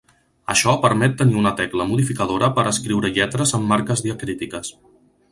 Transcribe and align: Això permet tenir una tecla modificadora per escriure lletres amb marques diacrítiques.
Això 0.51 0.71
permet 0.85 1.11
tenir 1.17 1.35
una 1.41 1.51
tecla 1.59 1.85
modificadora 1.91 2.49
per 2.55 2.63
escriure 2.71 3.11
lletres 3.19 3.53
amb 3.59 3.69
marques 3.73 4.03
diacrítiques. 4.07 4.73